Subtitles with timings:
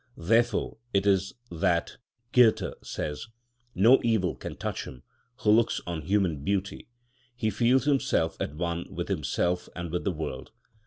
[0.17, 1.97] Therefore it is that
[2.31, 3.27] Goethe says:
[3.75, 5.03] "No evil can touch him
[5.41, 6.87] who looks on human beauty;
[7.35, 10.49] he feels himself at one with himself and with the world."